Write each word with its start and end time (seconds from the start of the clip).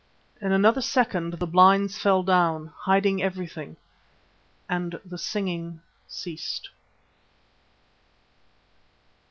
In 0.41 0.51
another 0.51 0.81
second 0.81 1.33
the 1.33 1.45
blinds 1.45 1.95
fell 1.95 2.23
down, 2.23 2.71
hiding 2.75 3.21
everything, 3.21 3.77
and 4.67 4.99
the 5.05 5.19
singing 5.19 5.81
ceased. 6.07 6.69